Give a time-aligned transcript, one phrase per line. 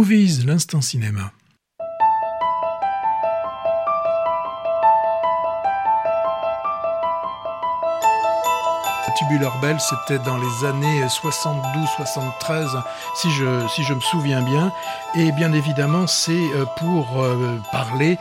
[0.00, 1.30] Movies, l'instant cinéma?
[9.20, 12.82] Tubular Bell, c'était dans les années 72-73,
[13.14, 14.72] si je, si je me souviens bien.
[15.14, 18.18] Et bien évidemment, c'est euh, pour euh, parler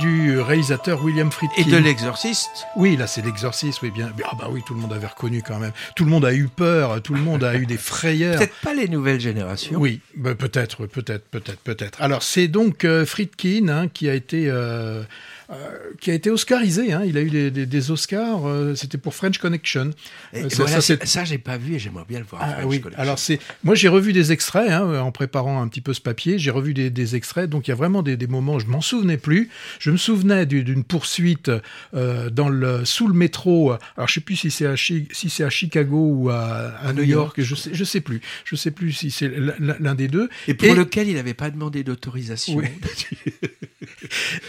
[0.00, 1.60] du réalisateur William Friedkin.
[1.62, 4.12] Et de l'exorciste Oui, là c'est l'exorciste, oui bien.
[4.24, 5.72] Ah bah oui, tout le monde avait reconnu quand même.
[5.96, 8.38] Tout le monde a eu peur, tout le monde a eu des frayeurs.
[8.38, 9.78] Peut-être pas les nouvelles générations.
[9.78, 12.00] Oui, bah, peut-être, peut-être, peut-être, peut-être.
[12.02, 15.02] Alors c'est donc euh, Friedkin hein, qui a été euh,
[15.50, 15.54] euh,
[16.00, 16.92] qui a été oscarisé.
[16.92, 17.02] Hein.
[17.04, 18.48] Il a eu des, des, des Oscars.
[18.48, 19.90] Euh, C'était pour French Connection.
[20.32, 22.42] Et Euh, voilà, ça, j'ai pas vu et j'aimerais bien le voir.
[22.42, 25.92] ah oui, alors c'est moi j'ai revu des extraits hein, en préparant un petit peu
[25.94, 28.58] ce papier, j'ai revu des, des extraits, donc il y a vraiment des, des moments,
[28.58, 31.50] je m'en souvenais plus, je me souvenais du- d'une poursuite
[31.94, 35.30] euh, dans le sous le métro, alors je sais plus si c'est à Chi- si
[35.30, 38.70] c'est à Chicago ou à, à New York, je sais je sais plus, je sais
[38.70, 40.28] plus si c'est l'un des deux.
[40.48, 42.56] Et pour et- lequel il n'avait pas demandé d'autorisation.
[42.56, 42.66] Oui.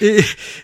[0.01, 0.19] Et,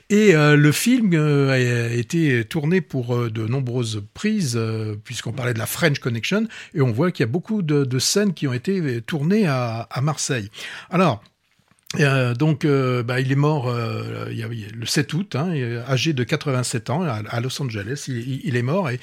[0.09, 5.31] et euh, le film euh, a été tourné pour euh, de nombreuses prises, euh, puisqu'on
[5.31, 8.33] parlait de la French Connection, et on voit qu'il y a beaucoup de, de scènes
[8.33, 10.49] qui ont été tournées à, à Marseille.
[10.89, 11.23] Alors,
[11.97, 15.51] euh, donc, euh, bah, il est mort euh, il y a- le 7 août, hein,
[15.87, 18.05] âgé de 87 ans, à, à Los Angeles.
[18.07, 18.99] Il, est mort et,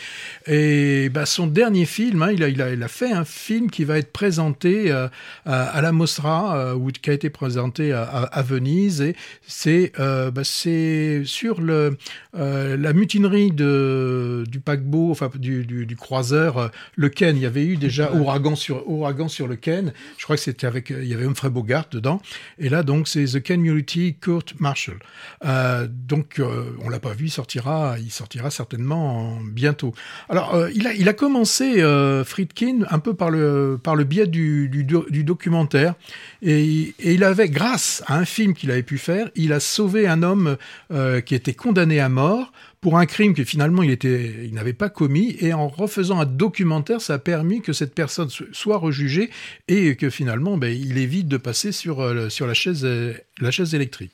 [0.47, 3.73] et bah, son dernier film, hein, il, a, il, a, il a fait un film
[3.73, 5.11] qui va être présenté à,
[5.45, 9.01] à la Mostra ou qui a été présenté à, Venise.
[9.01, 11.97] Et c'est bah, sur le,
[12.35, 17.37] la mutinerie de, du paquebot, enfin du, du, du croiseur, le Ken.
[17.37, 19.93] Il y avait eu déjà ouragan sur ouragan sur le Ken.
[20.19, 22.23] Je crois que c'était avec il y avait Humphrey Bogart dedans.
[22.59, 24.99] Et là donc c'est The Ken Mulity Kurt Marshall.
[25.45, 29.95] Euh, donc euh, on l'a pas vu, il sortira, il sortira certainement en- bientôt.
[30.29, 34.69] Alors euh, il a commencé euh, Friedkin un peu par le par le biais du
[34.69, 35.95] du, do- du documentaire
[36.43, 40.07] et, et il avait grâce à un film qu'il avait pu faire, il a sauvé
[40.07, 40.57] un homme
[41.25, 42.53] qui était condamné à mort
[42.87, 47.15] pour un crime que finalement il n'avait pas commis, et en refaisant un documentaire, ça
[47.15, 49.29] a permis que cette personne so- soit rejugée
[49.67, 53.51] et que finalement, ben, il évite de passer sur euh, sur la chaise euh, la
[53.51, 54.13] chaise électrique.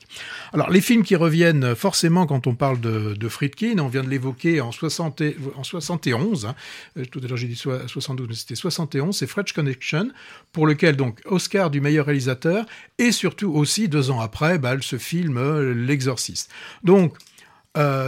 [0.53, 4.09] Alors les films qui reviennent forcément quand on parle de, de Friedkin, on vient de
[4.09, 6.47] l'évoquer en 60 et- en 71.
[6.47, 6.55] Hein,
[6.97, 9.15] Euh, tout à l'heure j'ai dit soi- 72, mais c'était 71.
[9.15, 10.09] C'est French Connection
[10.51, 12.65] pour lequel donc Oscar du meilleur réalisateur
[12.97, 15.39] et surtout aussi deux ans après, bah, ce film
[15.85, 16.49] L'Exorciste.
[16.83, 17.13] Donc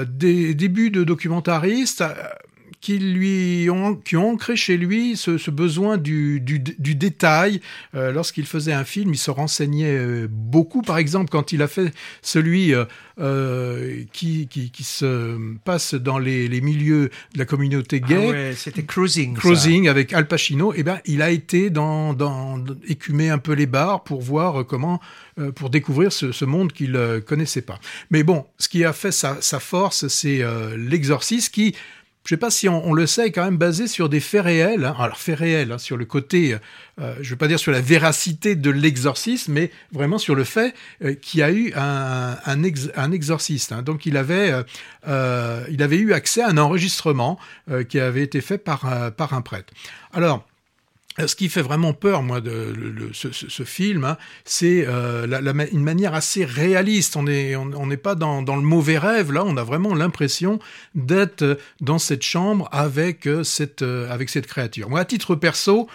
[0.05, 2.13] des débuts de documentariste euh,
[2.85, 7.59] qui lui ont, qui ont ancré chez lui ce, ce besoin du, du, du détail.
[7.95, 10.83] Euh, Lorsqu'il faisait un film, il se renseignait euh, beaucoup.
[10.83, 11.91] Par exemple, quand il a fait
[12.21, 18.07] celui euh, qui, qui, qui se passe dans les, les milieux de la communauté Ah
[18.07, 19.33] gay, ouais, c'était Cruising.
[19.33, 19.39] ça.
[19.39, 23.65] Cruising avec Al Pacino, eh ben, il a été dans, dans, écumer un peu les
[23.65, 25.01] bars pour voir comment,
[25.39, 26.95] euh, pour découvrir ce, ce monde qu'il
[27.25, 27.79] connaissait pas.
[28.11, 30.43] Mais bon, ce qui a fait sa, sa force, c'est
[30.77, 31.73] l'exorcisme qui,
[32.25, 34.83] je sais pas si on, le sait, est quand même basé sur des faits réels.
[34.83, 34.95] hein.
[34.99, 36.57] Alors faits réels, hein, sur le côté,
[36.99, 40.73] euh, je vais pas dire sur la véracité de l'exorcisme, mais vraiment sur le fait
[41.03, 43.71] euh, qu'il y a eu un, un, ex- un exorciste.
[43.71, 43.83] hein.
[43.83, 44.63] Donc il avait, euh,
[45.07, 49.41] euh, eu accès à un enregistrement euh, qui avait été fait par, euh, par un
[49.41, 49.73] prêtre.
[50.11, 50.54] Alors, euh,
[51.17, 52.73] ce qui fait vraiment peur, moi, de
[53.13, 55.27] ce, film, hein, c'est euh,
[55.71, 57.15] une manière assez réaliste.
[57.15, 59.31] On n'est pas dans, le mauvais rêve.
[59.31, 60.59] Là, on a vraiment l'impression
[60.93, 64.89] d'être euh, dans cette chambre avec euh, cette euh, avec cette créature.
[64.89, 65.87] Moi, à titre perso,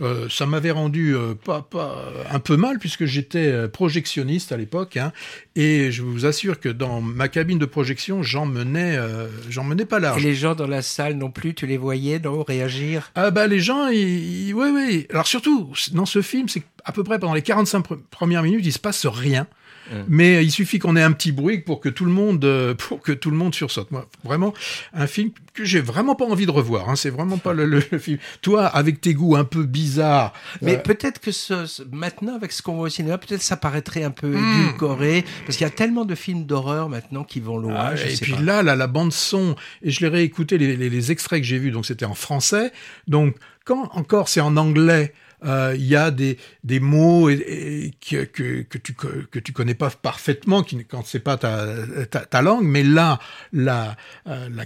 [0.00, 4.56] euh, ça m'avait rendu euh, pas, pas un peu mal puisque j'étais euh, projectionniste à
[4.56, 5.12] l'époque, hein,
[5.54, 9.86] et je vous assure que dans ma cabine de projection, j'en menais, euh, j'en menais
[9.86, 10.22] pas Et large.
[10.22, 13.10] les gens dans la salle non plus, tu les voyais non, réagir?
[13.14, 15.06] Ah bah les gens, ils, ils- ouais ouais.
[15.10, 18.64] Alors surtout dans ce film, c'est à peu près pendant les 45 pre- premières minutes,
[18.66, 19.46] il se passe rien.
[19.90, 19.94] Mm.
[20.08, 23.00] Mais il suffit qu'on ait un petit bruit pour que tout le monde, euh, pour
[23.00, 23.90] que tout le monde sursaute.
[23.90, 24.52] Moi, vraiment,
[24.92, 26.88] un film que j'ai vraiment pas envie de revoir.
[26.90, 26.96] Hein.
[26.96, 28.18] C'est vraiment pas le, le- le film.
[28.42, 30.32] Toi, avec tes goûts un peu bizarres,
[30.62, 33.56] Mais euh, peut-être que ce, ce- maintenant, avec ce qu'on voit au cinéma, peut-être ça
[33.56, 34.60] paraîtrait un peu Hmm.
[34.62, 37.74] édulcoré, parce qu'il y a tellement de films d'horreur maintenant qui vont loin.
[37.76, 38.40] Ah, je et sais puis pas.
[38.42, 41.58] là, là, la bande son, et je l'ai réécouté les, les, les extraits que j'ai
[41.58, 42.72] vus, donc c'était en français.
[43.06, 45.14] Donc quand encore c'est en anglais,
[45.46, 49.52] euh, il y a des, des mots et, et que, que, que tu que tu
[49.52, 51.66] connais pas parfaitement qui, quand c'est pas ta,
[52.10, 53.18] ta, ta langue, mais là,
[53.52, 53.96] la,
[54.26, 54.64] euh, la-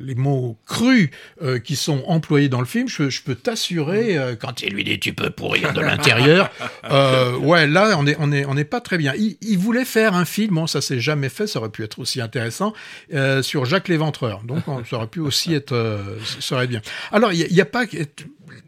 [0.00, 1.10] les mots crus
[1.42, 4.84] euh, qui sont employés dans le film, je, je peux t'assurer euh, quand il lui
[4.84, 6.50] dit tu peux pourrir de l'intérieur,
[6.90, 9.14] euh, ouais, là on est on est on n'est pas très bien.
[9.16, 11.98] Il, il voulait faire un film, bon ça s'est jamais fait, ça aurait pu être
[11.98, 12.72] aussi intéressant
[13.14, 16.80] euh, sur Jacques Léventreur, donc on- ça aurait pu aussi être, euh, ça aurait bien.
[17.12, 17.86] Alors il y, a- a pas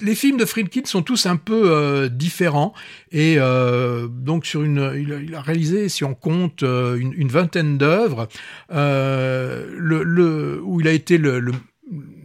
[0.01, 2.75] les films de Friedkin sont tous un peu euh, différents
[3.13, 7.79] et euh, donc sur une, il a, réalisé, si on compte, euh, une, une vingtaine
[7.79, 8.29] d'œuvres,
[8.73, 11.53] euh, le, le, où il a été le, le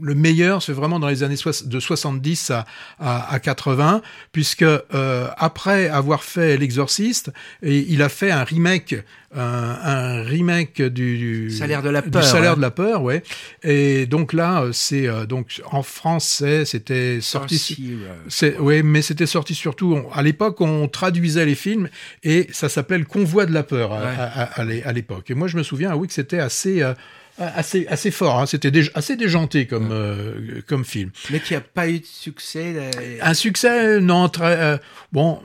[0.06, 1.36] le meilleur, c'est vraiment dans les années
[1.66, 2.66] de 70 à,
[3.00, 7.31] à, à 80, puisque euh, après avoir fait L'Exorciste,
[7.63, 8.96] et il a fait un remake,
[9.36, 12.56] un, un remake du, du Salaire de la du peur, salaire hein.
[12.57, 13.24] de la peur, ouais.
[13.63, 17.98] Et donc là, euh, c'est euh, donc en français, c'était sorti.
[18.30, 21.90] c'est oui, mais c'était sorti surtout on- à l'époque on traduisait les films
[22.24, 24.06] et ça s'appelait le convoi de la peur à, Ouais.
[24.18, 25.31] à- à- à l'é- à l'époque.
[25.31, 26.94] Et moi je me souviens ah oui que c'était assez euh,
[27.37, 28.45] assez assez fort, hein.
[28.45, 31.11] c'était dé- assez déjanté comme euh, comme film.
[31.31, 32.73] Mais qui a pas eu de succès.
[32.73, 34.77] là, et- Un succès non très euh,
[35.11, 35.39] bon.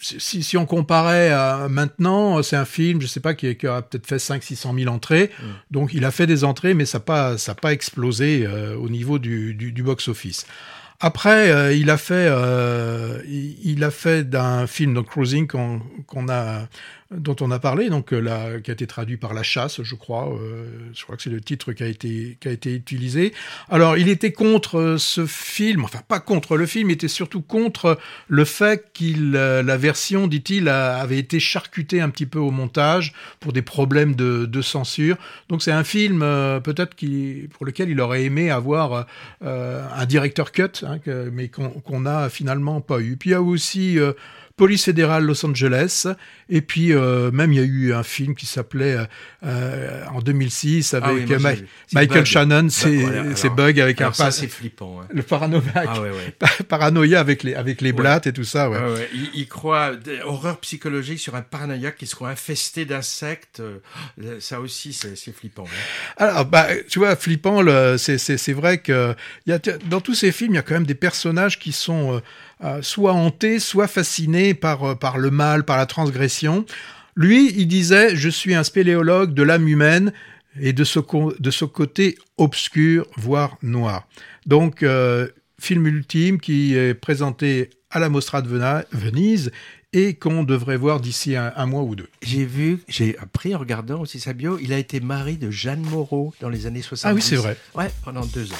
[0.00, 3.82] Si, si on comparait à maintenant, c'est un film, je sais pas, qui, qui a
[3.82, 5.30] peut-être fait 5 600 000 entrées.
[5.70, 8.74] Donc il a fait des entrées, mais ça n'a pas, ça a pas explosé euh,
[8.76, 10.46] au niveau du, du, du box-office.
[11.02, 15.82] Après, euh, il a fait, euh, il, il a fait d'un film, donc Cruising, qu'on
[16.10, 16.66] qu'on a,
[17.12, 19.94] dont on a parlé, donc euh, la, qui a été traduit par La Chasse, je
[19.94, 20.28] crois.
[20.28, 23.32] euh, je crois que c'est le titre qui a été qui a été utilisé.
[23.68, 27.42] Alors, il était contre euh, ce film, enfin pas contre le film, il était surtout
[27.42, 27.96] contre
[28.26, 33.52] le fait qu'il, la version, dit-il, avait été charcutée un petit peu au montage pour
[33.52, 35.16] des problèmes de, de censure.
[35.48, 36.20] Donc c'est un film
[36.64, 39.06] peut-être qui, pour lequel il aurait aimé avoir
[39.40, 40.98] un directeur cut, hein,
[41.32, 43.16] mais qu'on qu'on a finalement pas eu.
[43.16, 43.98] Puis il y a aussi
[44.60, 46.06] Police fédérale Los Angeles,
[46.50, 49.04] et puis euh, même il y a eu un film qui s'appelait euh,
[49.46, 51.54] euh, en 2006 avec Ah oui, Ma-.
[51.54, 51.64] C'est
[51.94, 52.24] Michael Bug.
[52.26, 55.00] Shannon, c'est voilà, Bug avec un ça, c'est flippant.
[55.10, 56.34] le paranoïa, Ah ouais, ouais.
[56.68, 58.68] paranoïa avec les avec les blattes et tout ça.
[58.68, 58.76] Ouais.
[58.76, 59.08] Ouais.
[59.14, 59.92] Il, il croit
[60.26, 63.62] horreur psychologique sur un paranoïaque qui se croit infesté d'insectes.
[64.40, 65.64] Ça aussi, c'est flippant.
[66.18, 67.64] Alors, bah, tu vois, flippant,
[67.96, 69.14] c'est, vrai que
[69.46, 69.58] y a,
[69.88, 72.20] dans tous ces films, il y a quand même des personnages qui sont euh,
[72.62, 76.66] euh, soit hantés, soit fascinés par, euh, par le mal, par la transgression.
[77.16, 80.12] Lui, il disait, je suis un spéléologue de l'âme humaine
[80.60, 80.98] et de ce,
[81.38, 84.06] de ce côté obscur, voire noir.
[84.46, 85.28] Donc, euh,
[85.58, 88.48] film ultime qui est présenté à la Mostra de
[88.92, 89.50] Venise
[89.92, 92.08] et qu'on devrait voir d'ici un, un mois ou deux.
[92.22, 95.82] J'ai vu, j'ai appris en regardant aussi sa bio, il a été mari de Jeanne
[95.82, 97.10] Moreau dans les années 70.
[97.10, 97.56] Ah oui, c'est vrai.
[97.74, 98.56] Ouais, pendant deux ans.